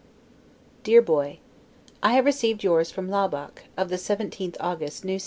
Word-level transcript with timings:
DEAR 0.81 0.99
BOY: 0.99 1.37
I 2.01 2.13
have 2.13 2.25
received 2.25 2.63
yours 2.63 2.89
from 2.89 3.07
Laubach, 3.07 3.65
of 3.77 3.89
the 3.89 3.97
17th 3.97 4.55
of 4.55 4.65
August, 4.65 5.05
N. 5.05 5.11
S. 5.11 5.19